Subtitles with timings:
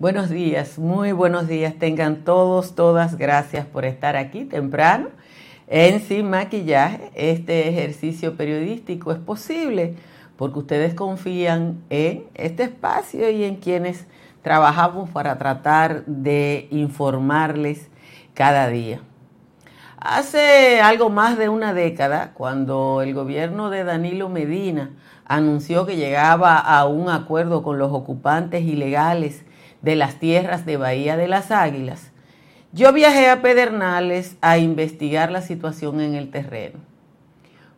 [0.00, 1.74] Buenos días, muy buenos días.
[1.76, 5.08] Tengan todos, todas gracias por estar aquí temprano
[5.66, 7.10] en Sin Maquillaje.
[7.16, 9.96] Este ejercicio periodístico es posible
[10.36, 14.06] porque ustedes confían en este espacio y en quienes
[14.42, 17.88] trabajamos para tratar de informarles
[18.34, 19.00] cada día.
[19.96, 24.92] Hace algo más de una década, cuando el gobierno de Danilo Medina
[25.24, 29.44] anunció que llegaba a un acuerdo con los ocupantes ilegales
[29.82, 32.10] de las tierras de Bahía de las Águilas,
[32.72, 36.80] yo viajé a Pedernales a investigar la situación en el terreno.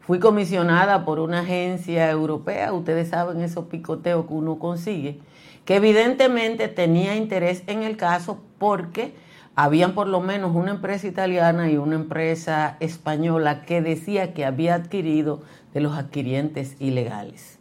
[0.01, 5.21] Fui comisionada por una agencia europea, ustedes saben esos picoteos que uno consigue,
[5.65, 9.15] que evidentemente tenía interés en el caso porque
[9.55, 14.75] habían por lo menos una empresa italiana y una empresa española que decía que había
[14.75, 17.60] adquirido de los adquirientes ilegales.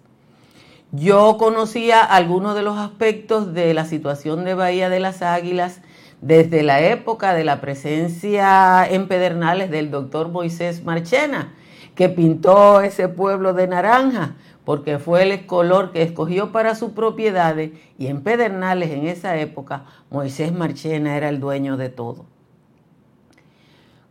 [0.92, 5.82] Yo conocía algunos de los aspectos de la situación de Bahía de las Águilas
[6.22, 11.54] desde la época de la presencia en Pedernales del doctor Moisés Marchena,
[11.94, 17.70] que pintó ese pueblo de naranja, porque fue el color que escogió para sus propiedades,
[18.00, 22.26] y en Pedernales en esa época Moisés Marchena era el dueño de todo.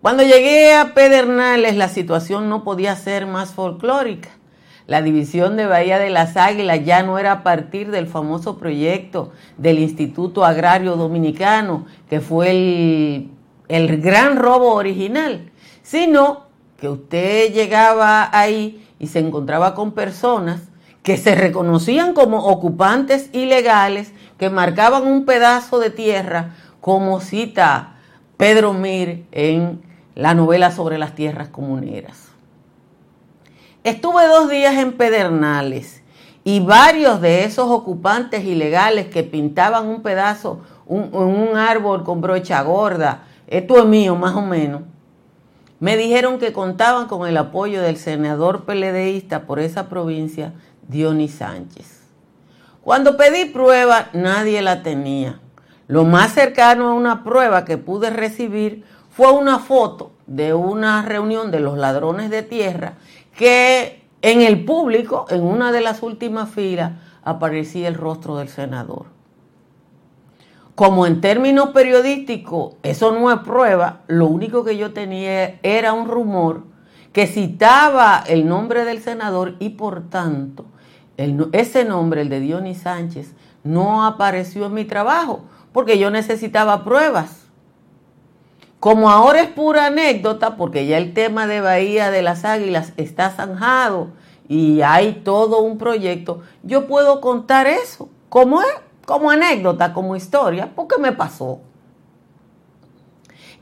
[0.01, 4.38] Cuando llegué a Pedernales la situación no podía ser más folclórica.
[4.89, 9.33] La división de Bahía de las Águilas ya no era a partir del famoso proyecto
[9.59, 13.31] del Instituto Agrario Dominicano, que fue el,
[13.69, 15.51] el gran robo original,
[15.83, 16.47] sino
[16.79, 20.63] que usted llegaba ahí y se encontraba con personas
[21.03, 27.97] que se reconocían como ocupantes ilegales, que marcaban un pedazo de tierra, como cita
[28.39, 29.83] Pedro Mir en
[30.15, 32.28] la novela sobre las tierras comuneras.
[33.89, 36.03] Estuve dos días en Pedernales
[36.45, 42.61] y varios de esos ocupantes ilegales que pintaban un pedazo, un, un árbol con brocha
[42.61, 44.83] gorda, esto es mío más o menos,
[45.81, 50.53] me dijeron que contaban con el apoyo del senador peledeísta por esa provincia,
[50.87, 52.03] Dionis Sánchez.
[52.83, 55.41] Cuando pedí prueba, nadie la tenía.
[55.87, 61.51] Lo más cercano a una prueba que pude recibir fue una foto de una reunión
[61.51, 62.99] de los ladrones de tierra
[63.39, 69.07] que en el público, en una de las últimas filas, aparecía el rostro del senador.
[70.75, 76.09] Como en términos periodísticos eso no es prueba, lo único que yo tenía era un
[76.09, 76.65] rumor
[77.13, 80.67] que citaba el nombre del senador y por tanto
[81.53, 83.35] ese nombre, el de Dionis Sánchez,
[83.65, 87.48] no apareció en mi trabajo porque yo necesitaba pruebas.
[88.81, 93.31] Como ahora es pura anécdota, porque ya el tema de Bahía de las Águilas está
[93.31, 94.11] zanjado
[94.49, 98.61] y hay todo un proyecto, yo puedo contar eso como
[99.09, 101.61] como anécdota, como historia, porque me pasó.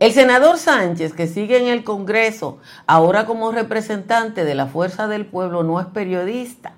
[0.01, 5.25] El senador Sánchez, que sigue en el Congreso, ahora como representante de la Fuerza del
[5.25, 6.75] Pueblo, no es periodista.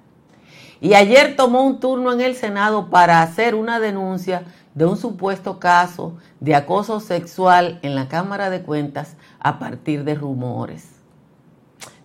[0.83, 4.43] Y ayer tomó un turno en el Senado para hacer una denuncia
[4.79, 10.15] de un supuesto caso de acoso sexual en la Cámara de Cuentas a partir de
[10.15, 10.87] rumores.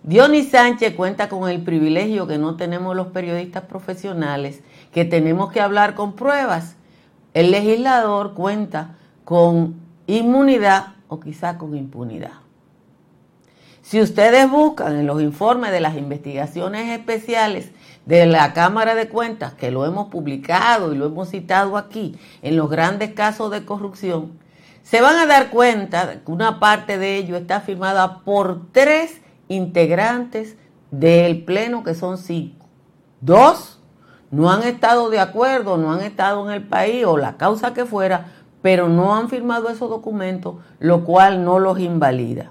[0.02, 4.60] Dionis Sánchez cuenta con el privilegio que no tenemos los periodistas profesionales,
[4.92, 6.74] que tenemos que hablar con pruebas.
[7.32, 9.76] El legislador cuenta con
[10.08, 12.32] inmunidad o quizá con impunidad.
[13.82, 17.70] Si ustedes buscan en los informes de las investigaciones especiales
[18.06, 22.56] de la Cámara de Cuentas, que lo hemos publicado y lo hemos citado aquí, en
[22.56, 24.38] los grandes casos de corrupción,
[24.82, 30.56] se van a dar cuenta que una parte de ello está firmada por tres integrantes
[30.90, 32.66] del Pleno, que son cinco.
[33.20, 33.80] Dos
[34.30, 37.86] no han estado de acuerdo, no han estado en el país o la causa que
[37.86, 42.50] fuera, pero no han firmado esos documentos, lo cual no los invalida.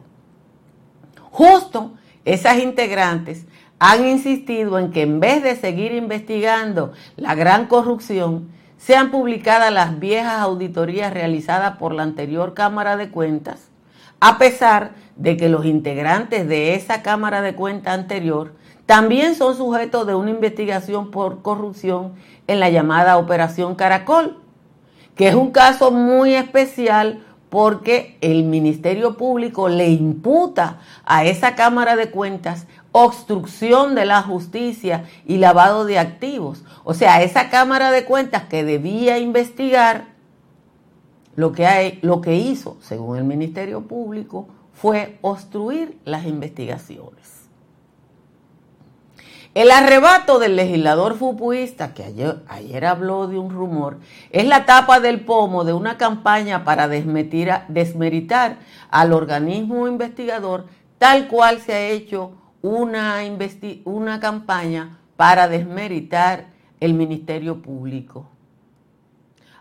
[1.30, 1.92] Justo
[2.26, 3.46] esas integrantes
[3.86, 8.48] han insistido en que en vez de seguir investigando la gran corrupción,
[8.78, 13.68] sean publicadas las viejas auditorías realizadas por la anterior Cámara de Cuentas,
[14.22, 18.54] a pesar de que los integrantes de esa Cámara de Cuentas anterior
[18.86, 22.14] también son sujetos de una investigación por corrupción
[22.48, 24.38] en la llamada Operación Caracol,
[25.16, 31.98] que es un caso muy especial porque el Ministerio Público le imputa a esa Cámara
[31.98, 36.64] de Cuentas obstrucción de la justicia y lavado de activos.
[36.86, 40.06] O sea, esa Cámara de Cuentas que debía investigar
[41.36, 47.24] lo que, lo que hizo, según el Ministerio Público, fue obstruir las investigaciones.
[49.56, 54.00] El arrebato del legislador fupuista, que ayer, habló de un rumor,
[54.32, 58.58] es la tapa del pomo de una campaña para desmeritar
[58.90, 60.66] al organismo investigador,
[60.98, 62.32] tal cual se ha hecho
[62.64, 63.22] una,
[63.84, 66.48] una campaña para desmeritar
[66.80, 68.30] el Ministerio Público.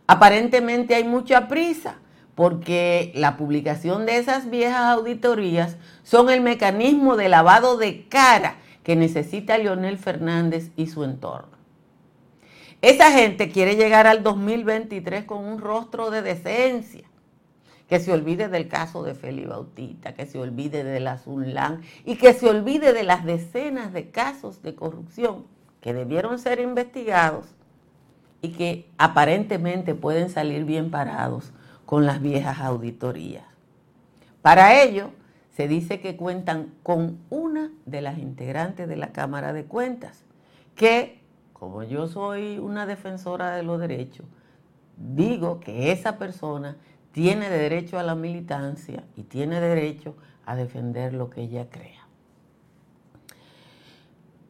[0.06, 1.96] Aparentemente hay mucha prisa
[2.37, 8.96] porque la publicación de esas viejas auditorías son el mecanismo de lavado de cara que
[8.96, 11.58] necesita Leonel Fernández y su entorno.
[12.82, 17.05] Esa gente quiere llegar al 2023 con un rostro de decencia,
[17.88, 22.17] que se olvide del caso de Feli Bautista, que se olvide de la Zulán y
[22.17, 25.44] que se olvide de las decenas de casos de corrupción
[25.81, 27.46] que debieron ser investigados
[28.40, 31.52] y que aparentemente pueden salir bien parados
[31.87, 33.44] con las viejas auditorías.
[34.43, 35.11] Para ello,
[35.55, 40.25] se dice que cuentan con una de las integrantes de la Cámara de Cuentas,
[40.75, 41.20] que,
[41.52, 44.26] como yo soy una defensora de los derechos,
[44.96, 46.76] digo que esa persona
[47.12, 50.14] tiene derecho a la militancia y tiene derecho
[50.44, 52.00] a defender lo que ella crea.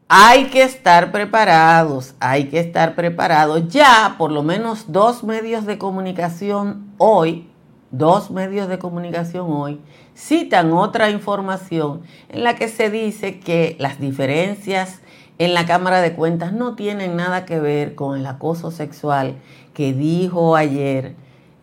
[0.08, 3.68] Hay que estar preparados, hay que estar preparados.
[3.68, 7.48] Ya por lo menos dos medios de comunicación hoy,
[7.90, 9.80] dos medios de comunicación hoy,
[10.14, 15.00] citan otra información en la que se dice que las diferencias
[15.38, 19.36] en la Cámara de Cuentas no tienen nada que ver con el acoso sexual
[19.72, 21.16] que dijo ayer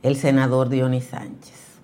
[0.03, 1.79] el senador Dionis Sánchez.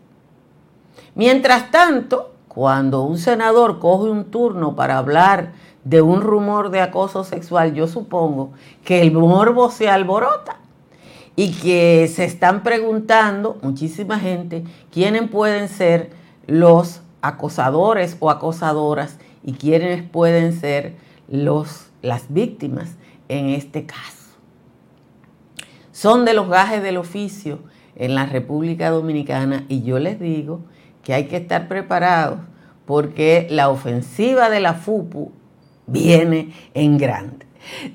[1.16, 5.54] Mientras tanto, cuando un senador coge un turno para hablar
[5.84, 8.52] de un rumor de acoso sexual, yo supongo
[8.84, 10.58] que el morbo se alborota
[11.36, 16.12] y que se están preguntando muchísima gente quiénes pueden ser
[16.48, 20.96] los acosadores o acosadoras y quiénes pueden ser
[21.28, 22.96] los, las víctimas
[23.28, 24.26] en este caso.
[25.92, 27.60] Son de los gajes del oficio
[27.96, 30.62] en la República Dominicana y yo les digo
[31.04, 32.40] que hay que estar preparados
[32.86, 35.32] porque la ofensiva de la FUPU
[35.88, 37.46] viene en grande.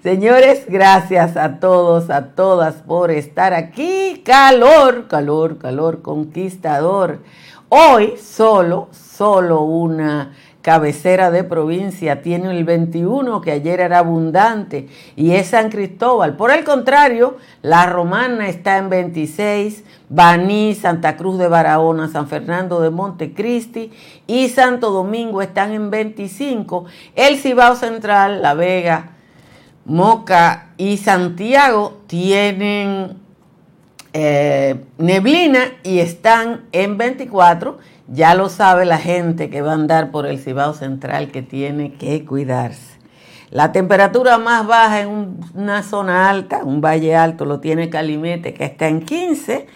[0.02, 4.22] Señores, gracias a todos, a todas por estar aquí.
[4.24, 7.20] Calor, calor, calor conquistador.
[7.68, 10.32] Hoy solo, solo una
[10.62, 16.36] cabecera de provincia tiene el 21, que ayer era abundante, y es San Cristóbal.
[16.36, 22.80] Por el contrario, la romana está en 26, Baní, Santa Cruz de Barahona, San Fernando
[22.80, 23.92] de Montecristi
[24.26, 26.84] y Santo Domingo están en 25.
[27.14, 29.12] El Cibao Central, La Vega,
[29.84, 33.18] Moca y Santiago tienen
[34.12, 37.78] eh, neblina y están en 24
[38.12, 41.94] ya lo sabe la gente que va a andar por el Cibao Central que tiene
[41.94, 42.98] que cuidarse.
[43.50, 48.64] La temperatura más baja en una zona alta, un valle alto, lo tiene Calimete, que
[48.64, 49.66] está en 15.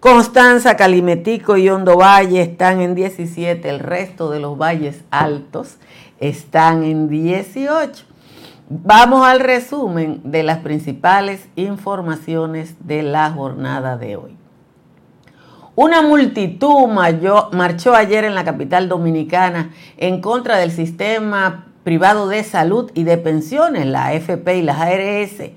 [0.00, 3.68] Constanza, Calimetico y Hondo Valle están en 17.
[3.68, 5.76] El resto de los valles altos
[6.20, 8.04] están en 18.
[8.70, 14.37] Vamos al resumen de las principales informaciones de la jornada de hoy.
[15.80, 22.90] Una multitud marchó ayer en la capital dominicana en contra del sistema privado de salud
[22.94, 25.52] y de pensiones, la AFP y las ARS,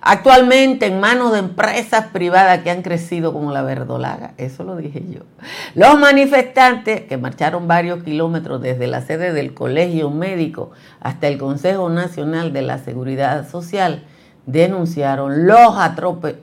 [0.00, 4.32] actualmente en manos de empresas privadas que han crecido como la verdolaga.
[4.38, 5.20] Eso lo dije yo.
[5.74, 11.90] Los manifestantes, que marcharon varios kilómetros desde la sede del Colegio Médico hasta el Consejo
[11.90, 14.02] Nacional de la Seguridad Social,
[14.48, 15.74] denunciaron los,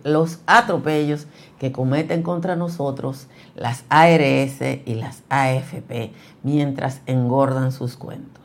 [0.04, 1.26] los atropellos
[1.60, 6.12] que cometen contra nosotros las ARS y las AFP
[6.44, 8.44] mientras engordan sus cuentos.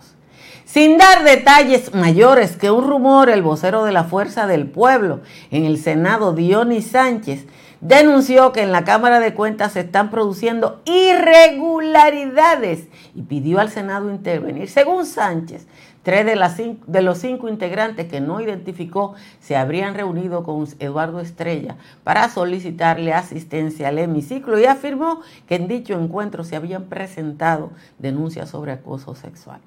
[0.65, 5.19] Sin dar detalles mayores que un rumor, el vocero de la Fuerza del Pueblo
[5.51, 7.47] en el Senado, Dionis Sánchez,
[7.81, 12.87] denunció que en la Cámara de Cuentas se están produciendo irregularidades
[13.17, 14.69] y pidió al Senado intervenir.
[14.69, 15.67] Según Sánchez,
[16.03, 22.31] Tres de, los cinco integrantes que no identificó se habrían reunido con Eduardo Estrella para
[22.31, 28.73] solicitarle asistencia al hemiciclo y afirmó que en dicho encuentro se habían presentado denuncias sobre
[28.73, 29.61] acoso sexual.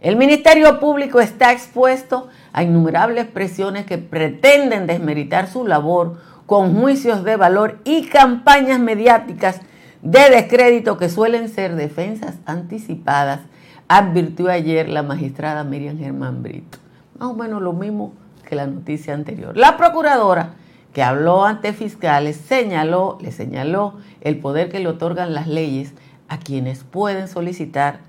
[0.00, 7.24] El Ministerio Público está expuesto a innumerables presiones que pretenden desmeritar su labor con juicios
[7.24, 9.60] de valor y campañas mediáticas
[10.02, 13.40] de descrédito que suelen ser defensas anticipadas
[13.88, 16.78] advirtió ayer la magistrada Miriam Germán Brito.
[17.18, 18.12] Más o menos lo mismo
[18.48, 19.56] que la noticia anterior.
[19.56, 20.54] La procuradora
[20.92, 25.92] que habló ante fiscales señaló, le señaló el poder que le otorgan las leyes
[26.28, 28.00] a quienes pueden solicitar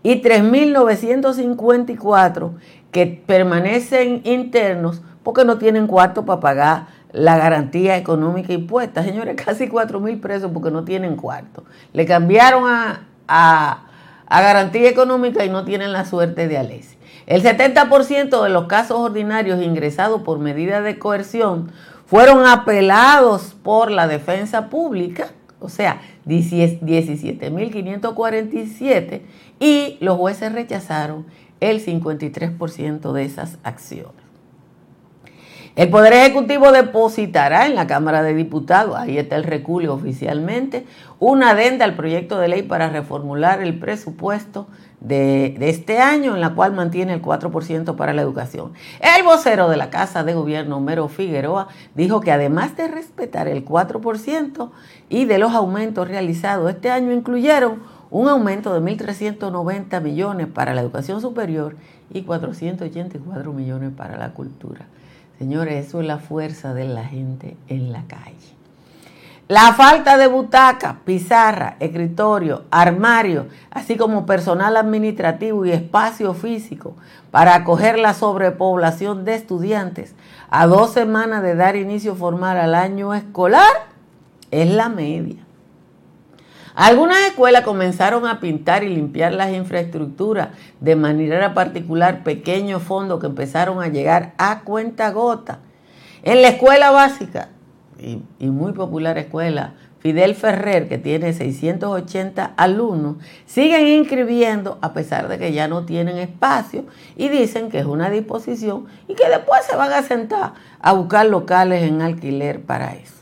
[0.04, 2.52] y 3.954
[2.92, 9.04] que permanecen internos porque no tienen cuarto para pagar la garantía económica impuesta.
[9.04, 11.64] Señores, casi 4.000 presos porque no tienen cuarto.
[11.94, 13.86] Le cambiaron a, a,
[14.30, 16.98] garantía económica y no tienen la suerte de Alessi.
[17.28, 21.72] El 70% de los casos ordinarios ingresados por medida de coerción
[22.06, 25.28] fueron apelados por la defensa pública,
[25.60, 29.22] o sea, 17.547,
[29.60, 31.26] y los jueces rechazaron
[31.62, 34.22] el 53% de esas acciones.
[35.78, 40.86] El Poder Ejecutivo depositará en la Cámara de Diputados, ahí está el reculio oficialmente,
[41.18, 44.68] una adenda al proyecto de ley para reformular el presupuesto
[45.00, 48.74] de, este año, en la cual mantiene el 4% para la educación.
[49.00, 53.64] El vocero de la Casa de Gobierno, Homero Figueroa, dijo que además de respetar el
[53.64, 54.72] 4%
[55.08, 60.82] y de los aumentos realizados este año, incluyeron un aumento de 1.390 millones para la
[60.82, 61.76] educación superior
[62.14, 64.86] y 484 millones para la cultura.
[65.40, 68.62] Señores, eso es la fuerza de la gente en la calle.
[69.48, 76.96] La falta de butaca, pizarra, escritorio, armario, así como personal administrativo y espacio físico
[77.32, 80.16] para acoger la sobrepoblación de estudiantes
[80.50, 83.88] a dos semanas de dar inicio formal al año escolar
[84.52, 85.41] es la media.
[86.76, 90.50] Algunas escuelas comenzaron a pintar y limpiar las infraestructuras
[90.80, 95.60] de manera particular pequeños fondos que empezaron a llegar a cuenta gota.
[96.24, 97.50] En la escuela básica
[98.00, 105.38] y, muy popular escuela, Fidel Ferrer, que tiene 680 alumnos, siguen inscribiendo a pesar de
[105.38, 106.86] que ya no tienen espacio
[107.16, 111.28] y dicen que es una disposición y que después se van a sentar a buscar
[111.28, 113.21] locales en alquiler para eso.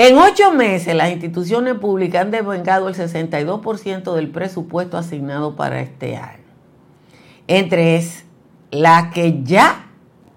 [0.00, 6.16] En ocho meses las instituciones públicas han devengado el 62% del presupuesto asignado para este
[6.16, 6.44] año.
[7.48, 8.00] Entre
[8.70, 9.86] las que ya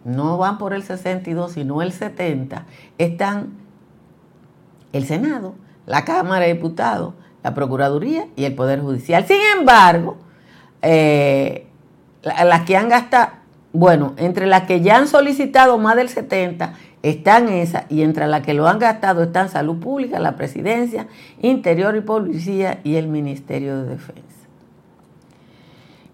[0.04, 2.66] no van por el 62, sino el 70,
[2.98, 3.52] están
[4.94, 5.54] el Senado,
[5.86, 7.14] la Cámara de Diputados,
[7.44, 9.28] la Procuraduría y el Poder Judicial.
[9.28, 10.18] Sin embargo,
[10.82, 11.68] eh,
[12.24, 13.34] las que han gastado,
[13.74, 18.42] bueno, entre las que ya han solicitado más del 70, están esas, y entre las
[18.42, 21.08] que lo han gastado están Salud Pública, la Presidencia,
[21.42, 24.22] Interior y Policía y el Ministerio de Defensa.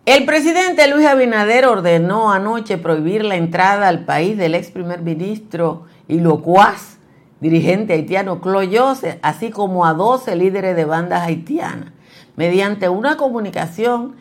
[0.05, 5.83] El presidente Luis Abinader ordenó anoche prohibir la entrada al país del ex primer ministro
[6.07, 6.97] y locuaz
[7.39, 11.91] dirigente haitiano Cloyose, así como a 12 líderes de bandas haitianas,
[12.35, 14.15] mediante una comunicación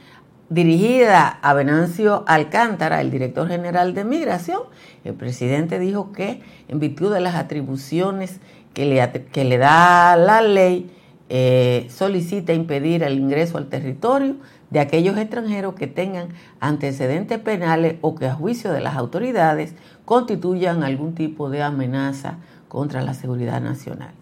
[0.48, 4.62] dirigida a Venancio Alcántara, el director general de Migración.
[5.04, 8.40] El presidente dijo que, en virtud de las atribuciones
[8.74, 10.90] que le, que le da la ley,
[11.28, 14.36] eh, solicita impedir el ingreso al territorio
[14.70, 16.28] de aquellos extranjeros que tengan
[16.60, 19.74] antecedentes penales o que a juicio de las autoridades
[20.04, 22.38] constituyan algún tipo de amenaza
[22.68, 24.14] contra la seguridad nacional.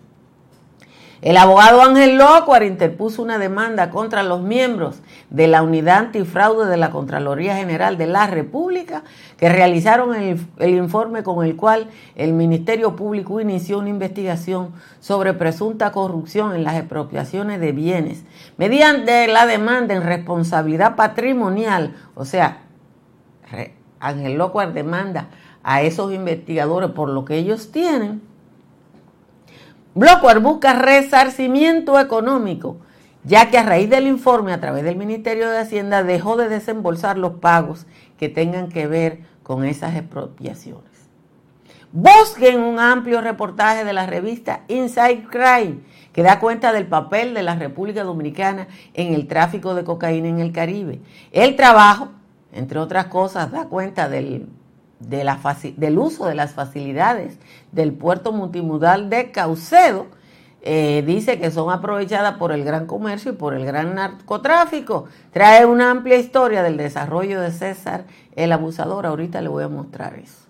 [1.24, 5.00] El abogado Ángel Locuar interpuso una demanda contra los miembros
[5.30, 9.04] de la Unidad Antifraude de la Contraloría General de la República
[9.38, 10.38] que realizaron el,
[10.68, 16.76] informe con el cual el Ministerio Público inició una investigación sobre presunta corrupción en las
[16.76, 18.24] expropiaciones de bienes
[18.58, 21.94] mediante la demanda en responsabilidad patrimonial.
[22.14, 22.64] O sea,
[23.98, 25.28] Ángel Locuar demanda
[25.62, 28.33] a esos investigadores por lo que ellos tienen
[29.94, 32.78] Bloquer busca resarcimiento económico,
[33.22, 37.16] ya que a raíz del informe a través del Ministerio de Hacienda dejó de desembolsar
[37.16, 37.86] los pagos
[38.18, 40.82] que tengan que ver con esas expropiaciones.
[41.92, 45.78] Busquen un amplio reportaje de la revista Inside Crime,
[46.12, 50.40] que da cuenta del papel de la República Dominicana en el tráfico de cocaína en
[50.40, 51.00] el Caribe.
[51.30, 52.08] El trabajo,
[52.52, 54.48] entre otras cosas, da cuenta del
[55.08, 57.38] del uso de las facilidades
[57.72, 60.06] del puerto multimodal de Caucedo,
[60.66, 65.06] eh, dice que son aprovechadas por el gran comercio y por el gran narcotráfico.
[65.30, 69.04] Trae una amplia historia del desarrollo de César el abusador.
[69.04, 70.43] Ahorita le voy a mostrar eso.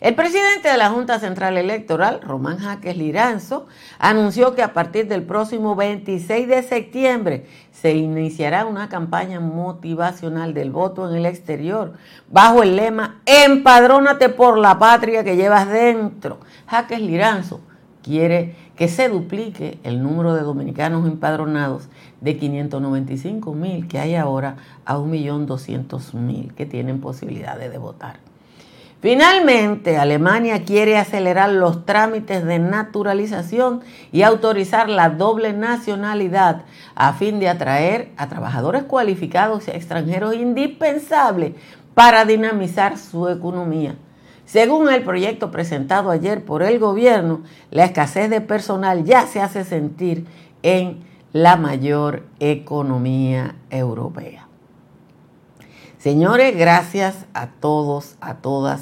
[0.00, 3.66] El presidente de la Junta Central Electoral, Román Jaques Liranzo,
[3.98, 10.70] anunció que a partir del próximo 26 de septiembre se iniciará una campaña motivacional del
[10.70, 11.94] voto en el exterior
[12.30, 16.38] bajo el lema Empadrónate por la patria que llevas dentro.
[16.68, 17.60] Jaques Liranzo
[18.00, 21.88] quiere que se duplique el número de dominicanos empadronados
[22.20, 28.20] de 595 mil que hay ahora a 1.200.000 que tienen posibilidades de votar.
[29.00, 36.62] Finalmente, Alemania quiere acelerar los trámites de naturalización y autorizar la doble nacionalidad
[36.96, 41.52] a fin de atraer a trabajadores cualificados y extranjeros indispensables
[41.94, 43.94] para dinamizar su economía.
[44.46, 49.62] Según el proyecto presentado ayer por el gobierno, la escasez de personal ya se hace
[49.62, 50.26] sentir
[50.64, 54.47] en la mayor economía europea.
[56.08, 58.80] Señores, gracias a todos, a todas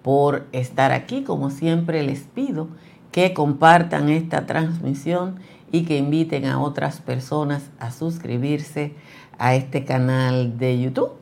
[0.00, 1.22] por estar aquí.
[1.22, 2.68] Como siempre les pido
[3.10, 5.38] que compartan esta transmisión
[5.70, 8.94] y que inviten a otras personas a suscribirse
[9.36, 11.12] a este canal de YouTube.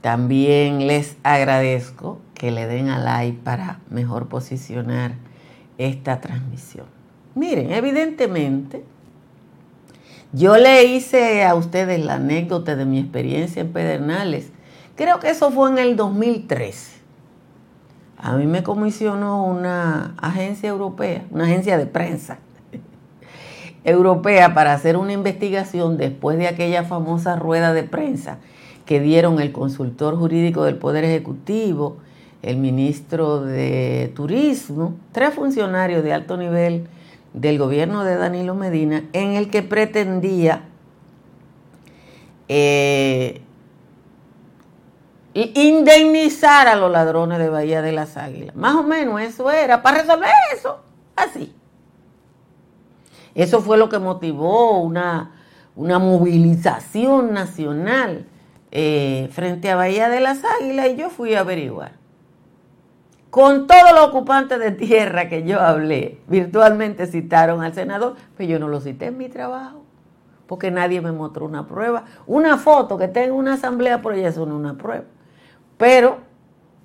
[0.00, 5.12] También les agradezco que le den a like para mejor posicionar
[5.76, 6.86] esta transmisión.
[7.34, 8.82] Miren, evidentemente,
[10.32, 14.52] yo le hice a ustedes la anécdota de mi experiencia en Pedernales
[15.00, 17.00] Creo que eso fue en el 2013.
[18.18, 22.36] A mí me comisionó una agencia europea, una agencia de prensa
[23.84, 28.40] europea para hacer una investigación después de aquella famosa rueda de prensa
[28.84, 31.96] que dieron el consultor jurídico del Poder Ejecutivo,
[32.42, 36.88] el ministro de Turismo, tres funcionarios de alto nivel
[37.32, 40.64] del gobierno de Danilo Medina, en el que pretendía
[42.48, 43.40] eh,
[45.34, 48.54] indemnizar a los ladrones de Bahía de las Águilas.
[48.56, 50.80] Más o menos eso era, para resolver eso,
[51.16, 51.54] así.
[53.34, 55.32] Eso fue lo que motivó una,
[55.76, 58.26] una movilización nacional
[58.72, 61.92] eh, frente a Bahía de las Águilas y yo fui a averiguar.
[63.30, 68.58] Con todos los ocupantes de tierra que yo hablé, virtualmente citaron al senador, pero yo
[68.58, 69.84] no lo cité en mi trabajo,
[70.48, 72.04] porque nadie me mostró una prueba.
[72.26, 75.04] Una foto que tengo una asamblea, por no es una prueba.
[75.80, 76.18] Pero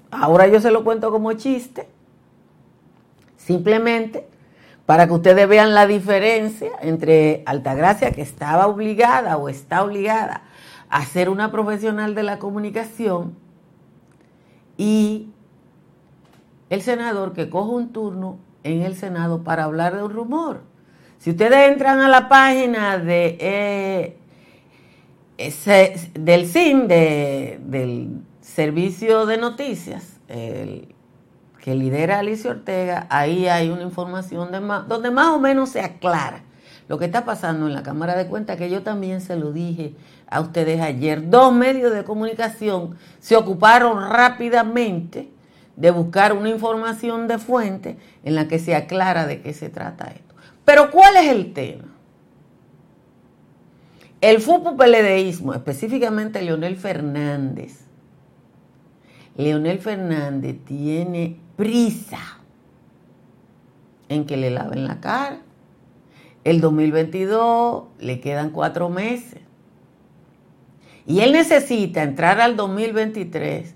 [0.10, 1.90] ahora yo se lo cuento como chiste,
[3.36, 4.26] simplemente
[4.86, 10.44] para que ustedes vean la diferencia entre Altagracia, que estaba obligada o está obligada
[10.90, 13.36] a ser una profesional de la comunicación,
[14.78, 15.28] y
[16.70, 20.62] el senador que coge un turno en el Senado para hablar de un rumor.
[21.18, 24.18] Si ustedes entran a la página de, eh,
[26.14, 34.52] del CIN, de, del servicio de noticias que lidera Alicia Ortega, ahí hay una información
[34.52, 36.44] de donde más o menos se aclara
[36.88, 39.96] lo que está pasando en la Cámara de Cuentas, que yo también se lo dije
[40.28, 41.32] a ustedes ayer.
[41.32, 45.32] Dos medios de comunicación se ocuparon rápidamente
[45.76, 50.12] de buscar una información de fuente en la que se aclara de qué se trata
[50.12, 50.36] esto.
[50.64, 51.96] Pero ¿cuál es el tema?
[54.22, 54.38] El
[54.78, 57.85] peledeísmo, específicamente Leonel Fernández,
[59.38, 62.40] Leonel Fernández tiene prisa
[64.08, 65.40] en que le laven la cara.
[66.44, 69.42] El 2022 le quedan cuatro meses.
[71.06, 73.76] Y él necesita entrar al 2023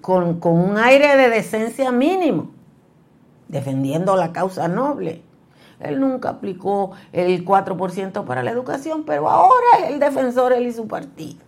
[0.00, 2.50] con, con un aire de decencia mínimo,
[3.48, 5.22] defendiendo la causa noble.
[5.80, 10.72] Él nunca aplicó el 4% para la educación, pero ahora es el defensor él y
[10.72, 11.47] su partido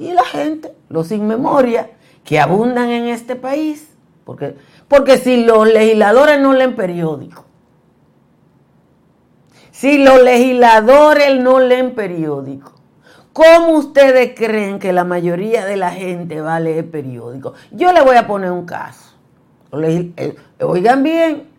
[0.00, 1.90] y la gente, los sin memoria,
[2.24, 3.90] que abundan en este país,
[4.24, 4.56] porque,
[4.88, 7.44] porque si los legisladores no leen periódico,
[9.70, 12.72] si los legisladores no leen periódico,
[13.34, 17.52] ¿cómo ustedes creen que la mayoría de la gente va a leer periódico?
[17.70, 19.10] Yo le voy a poner un caso.
[19.82, 21.49] Eh, oigan bien,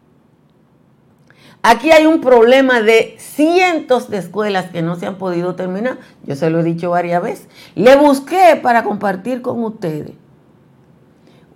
[1.63, 5.99] Aquí hay un problema de cientos de escuelas que no se han podido terminar.
[6.23, 7.47] Yo se lo he dicho varias veces.
[7.75, 10.13] Le busqué para compartir con ustedes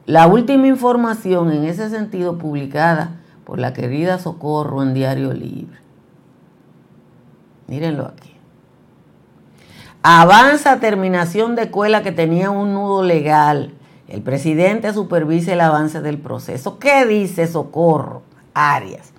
[0.06, 5.80] la última información en ese sentido publicada por la querida Socorro en Diario Libre.
[7.68, 8.36] Mírenlo aquí.
[10.04, 13.74] Avanza terminación de escuela que tenía un nudo legal.
[14.08, 16.78] El presidente supervisa el avance del proceso.
[16.78, 18.22] ¿Qué dice Socorro
[18.54, 19.15] Arias?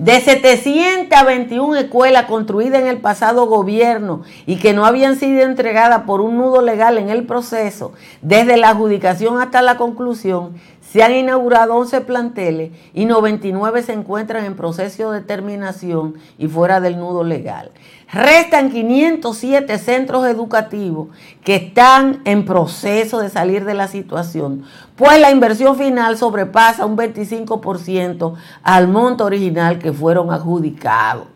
[0.00, 6.22] De 721 escuelas construidas en el pasado gobierno y que no habían sido entregadas por
[6.22, 10.54] un nudo legal en el proceso, desde la adjudicación hasta la conclusión,
[10.90, 16.80] Se han inaugurado 11 planteles y 99 se encuentran en proceso de terminación y fuera
[16.80, 17.70] del nudo legal.
[18.12, 21.06] Restan 507 centros educativos
[21.44, 24.64] que están en proceso de salir de la situación,
[24.96, 31.28] pues la inversión final sobrepasa un 25% al monto original que fueron adjudicados.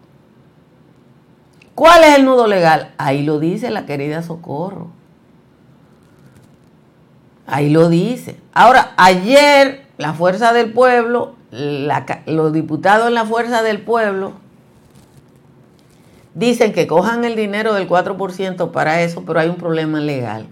[1.76, 2.92] ¿Cuál es el nudo legal?
[2.98, 4.88] Ahí lo dice la querida Socorro.
[7.46, 8.40] Ahí lo dice.
[8.52, 14.32] Ahora, ayer la Fuerza del Pueblo, los diputados en la Fuerza del Pueblo,
[16.34, 20.46] dicen que cojan el dinero del 4% para eso, pero hay un problema legal.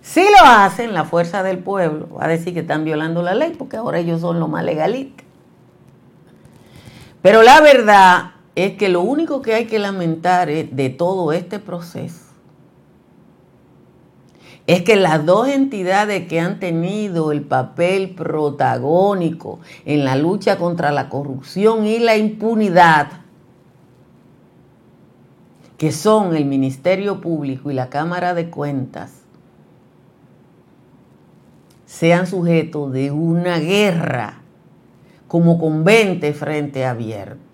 [0.00, 3.54] Si lo hacen, la Fuerza del Pueblo va a decir que están violando la ley,
[3.58, 5.26] porque ahora ellos son los más legalistas.
[7.20, 12.25] Pero la verdad es que lo único que hay que lamentar de todo este proceso
[14.66, 20.90] es que las dos entidades que han tenido el papel protagónico en la lucha contra
[20.90, 23.08] la corrupción y la impunidad,
[25.78, 29.12] que son el Ministerio Público y la Cámara de Cuentas,
[31.84, 34.40] sean sujetos de una guerra
[35.28, 37.45] como con 20 frente abierto.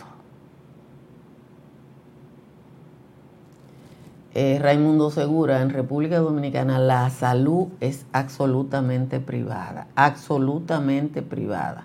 [4.34, 11.84] Eh, Raimundo Segura, en República Dominicana la salud es absolutamente privada, absolutamente privada.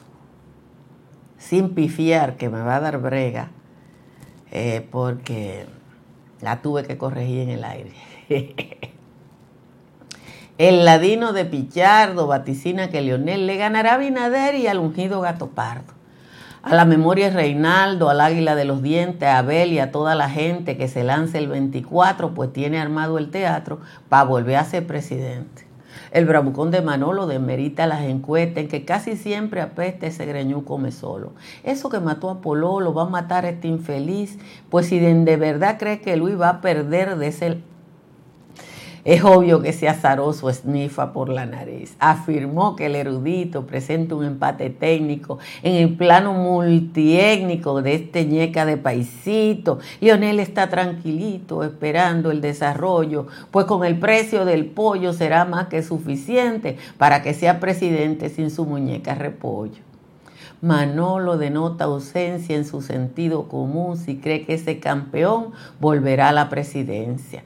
[1.38, 3.52] sin pifiar, que me va a dar brega,
[4.50, 5.68] eh, porque
[6.42, 7.92] la tuve que corregir en el aire.
[10.58, 15.50] El ladino de Pichardo vaticina que Leonel le ganará a Binader y al ungido Gato
[15.52, 15.94] Pardo.
[16.64, 20.32] A la memoria Reinaldo, al águila de los dientes, a Abel y a toda la
[20.32, 24.88] gente que se lance el 24, pues tiene armado el teatro para volver a ser
[24.88, 25.67] presidente.
[26.12, 30.92] El bravucón de Manolo demerita las encuestas en que casi siempre apeste ese greñú come
[30.92, 31.34] solo.
[31.64, 34.38] Eso que mató a Pololo va a matar a este infeliz,
[34.70, 37.58] pues si de verdad cree que Luis va a perder de ese
[39.08, 41.96] es obvio que ese azaroso esnifa por la nariz.
[41.98, 48.66] Afirmó que el erudito presenta un empate técnico en el plano multiétnico de este ñeca
[48.66, 49.80] de paisito.
[50.02, 55.84] Lionel está tranquilito esperando el desarrollo, pues con el precio del pollo será más que
[55.84, 59.82] suficiente para que sea presidente sin su muñeca repollo.
[60.62, 66.50] Manolo denota ausencia en su sentido común si cree que ese campeón volverá a la
[66.50, 67.44] presidencia.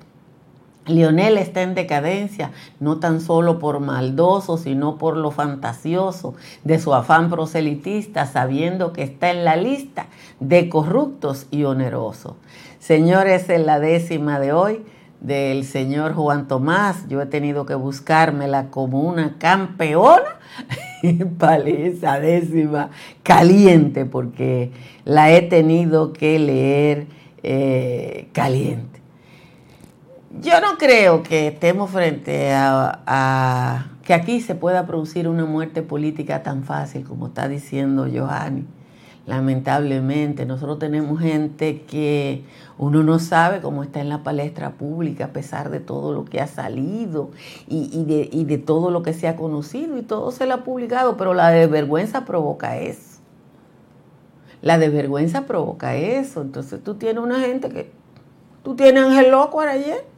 [0.91, 6.93] Lionel está en decadencia, no tan solo por maldoso, sino por lo fantasioso de su
[6.93, 10.07] afán proselitista, sabiendo que está en la lista
[10.39, 12.33] de corruptos y onerosos.
[12.79, 14.83] Señores, en la décima de hoy
[15.21, 20.39] del señor Juan Tomás, yo he tenido que buscármela como una campeona
[21.37, 22.89] para esa décima
[23.23, 24.71] caliente, porque
[25.05, 27.07] la he tenido que leer
[27.43, 28.90] eh, caliente.
[30.39, 36.41] Yo no creo que estemos frente a, que aquí se pueda producir una muerte política
[36.41, 38.65] tan fácil como está diciendo Johanny.
[39.27, 40.45] lamentablemente.
[40.45, 42.43] Nosotros tenemos gente que
[42.77, 46.39] uno no sabe cómo está en la palestra pública a pesar de todo lo que
[46.39, 47.31] ha salido
[47.67, 51.33] y, de, todo lo que se ha conocido y todo se lo ha publicado, pero
[51.33, 53.19] la desvergüenza provoca eso.
[54.61, 56.41] La desvergüenza provoca eso.
[56.41, 57.91] Entonces tú tienes una gente que...
[58.63, 60.10] Tú tienes Ángel Loco ayer.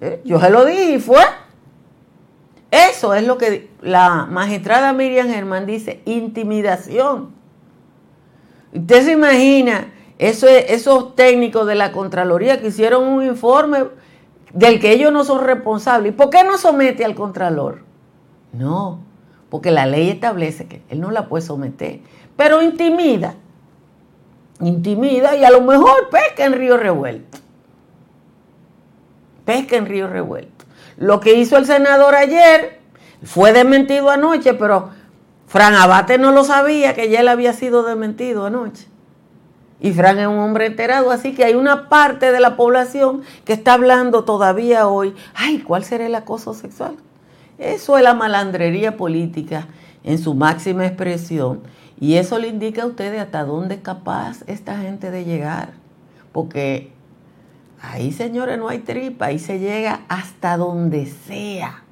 [0.00, 0.20] ¿Eh?
[0.24, 1.22] Yo se lo dije y fue.
[2.70, 7.30] Eso es lo que la magistrada Miriam Germán dice, intimidación.
[8.74, 13.84] Usted se imagina esos técnicos de la Contraloría que hicieron un informe
[14.52, 16.12] del que ellos no son responsables.
[16.12, 17.82] ¿Y por qué no somete al Contralor?
[18.52, 19.00] No,
[19.48, 22.00] porque la ley establece que él no la puede someter,
[22.36, 23.34] pero intimida.
[24.60, 27.38] Intimida y a lo mejor pesca en río revuelto.
[29.46, 30.66] Pesca en río revuelto.
[30.98, 32.80] Lo que hizo el senador ayer
[33.22, 34.90] fue desmentido anoche, pero
[35.46, 38.88] Fran Abate no lo sabía que ya él había sido desmentido anoche.
[39.80, 43.52] Y Fran es un hombre enterado, así que hay una parte de la población que
[43.52, 46.96] está hablando todavía hoy, ay, ¿cuál será el acoso sexual?
[47.58, 49.68] Eso es la malandrería política
[50.02, 51.60] en su máxima expresión.
[52.00, 55.70] Y eso le indica a ustedes hasta dónde es capaz esta gente de llegar.
[56.32, 56.92] Porque
[57.80, 61.82] ahí, señores, no hay tripa, ahí se llega hasta donde sea.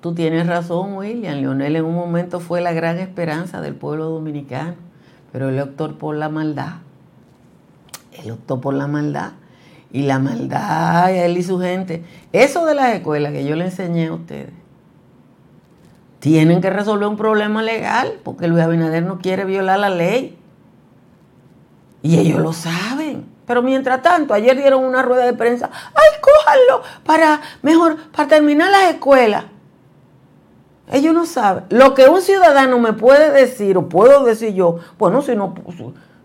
[0.00, 1.40] Tú tienes razón, William.
[1.40, 4.90] Leonel en un momento fue la gran esperanza del pueblo dominicano
[5.32, 6.76] pero él optó por la maldad.
[8.12, 9.32] Él optó por la maldad.
[9.92, 12.04] Y la maldad, él y su gente.
[12.32, 14.52] Eso de las escuelas que yo le enseñé a ustedes.
[16.20, 20.36] Tienen que resolver un problema legal porque Luis Abinader no quiere violar la ley.
[22.02, 23.09] Y ellos lo saben.
[23.50, 25.68] Pero mientras tanto, ayer dieron una rueda de prensa.
[25.72, 26.82] ¡Ay, cójanlo!
[27.04, 29.42] Para, mejor, para terminar las escuelas.
[30.92, 31.64] Ellos no saben.
[31.68, 35.52] Lo que un ciudadano me puede decir, o puedo decir yo, bueno, si no,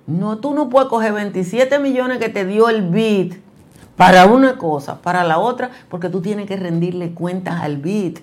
[0.05, 3.37] no, tú no puedes coger 27 millones que te dio el BID
[3.95, 8.19] para una cosa, para la otra, porque tú tienes que rendirle cuentas al BID.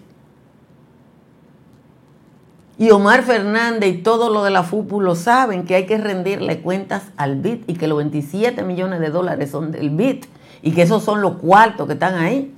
[2.82, 6.62] Y Omar Fernández y todo lo de la FUPU lo saben, que hay que rendirle
[6.62, 10.24] cuentas al BID y que los 27 millones de dólares son del BID
[10.62, 12.52] y que esos son los cuartos que están ahí.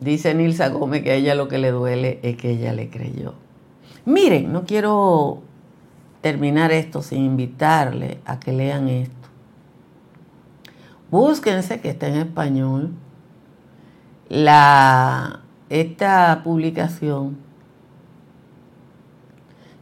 [0.00, 3.34] Dice Nilsa Gómez que a ella lo que le duele es que ella le creyó.
[4.04, 5.42] Miren, no quiero
[6.22, 9.28] terminar esto sin invitarle a que lean esto.
[11.12, 12.90] Búsquense que está en español
[14.28, 17.45] la, esta publicación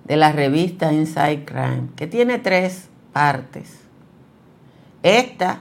[0.05, 3.81] de la revista Inside Crime, que tiene tres partes.
[5.03, 5.61] Esta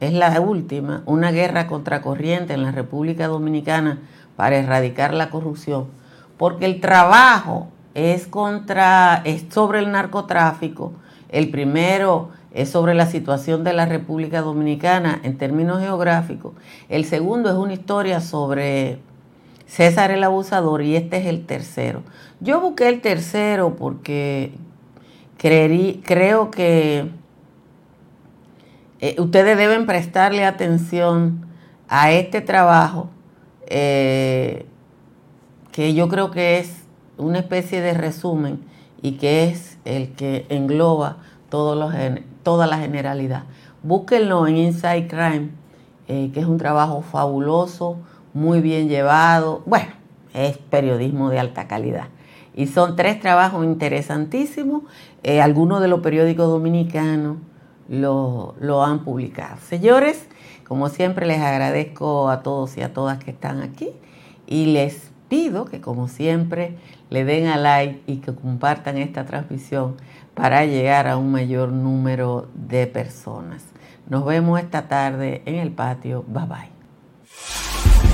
[0.00, 4.00] es la última, una guerra contracorriente en la República Dominicana
[4.36, 5.86] para erradicar la corrupción,
[6.36, 10.92] porque el trabajo es contra es sobre el narcotráfico,
[11.28, 16.54] el primero es sobre la situación de la República Dominicana en términos geográficos,
[16.88, 18.98] el segundo es una historia sobre
[19.72, 22.02] César el abusador y este es el tercero.
[22.40, 24.52] Yo busqué el tercero porque
[25.38, 27.08] creo que
[29.00, 31.46] eh, ustedes deben prestarle atención
[31.88, 33.08] a este trabajo
[33.66, 34.66] eh,
[35.72, 36.82] que yo creo que es
[37.16, 38.60] una especie de resumen
[39.00, 41.16] y que es el que engloba
[41.48, 43.44] toda la generalidad.
[43.82, 45.48] Búsquenlo en Inside Crime,
[46.08, 47.96] eh, que es un trabajo fabuloso,
[48.34, 49.62] muy bien llevado.
[49.66, 49.92] Bueno,
[50.34, 52.08] es periodismo de alta calidad.
[52.54, 54.82] Y son tres trabajos interesantísimos,
[55.42, 57.38] algunos de los periódicos dominicanos
[57.88, 59.56] lo, lo han publicado.
[59.66, 60.26] Señores,
[60.66, 63.90] como siempre les agradezco a todos y a todas que están aquí
[64.46, 66.76] y les pido que como siempre
[67.08, 69.96] le den a like y que compartan esta transmisión
[70.34, 73.64] para llegar a un mayor número de personas.
[74.08, 76.24] Nos vemos esta tarde en el patio.
[76.26, 78.11] Bye bye.